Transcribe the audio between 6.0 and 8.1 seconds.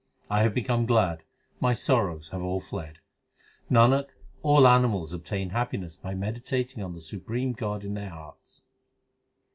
meditating on the supreme God in their